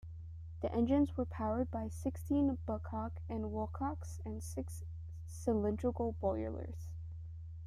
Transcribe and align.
The 0.63 0.73
engines 0.73 1.15
were 1.15 1.27
powered 1.27 1.69
by 1.69 1.87
sixteen 1.89 2.57
Babcock 2.65 3.21
and 3.29 3.51
Wilcox 3.51 4.19
and 4.25 4.41
six 4.41 4.83
cylindrical 5.27 6.13
boilers. 6.13 6.87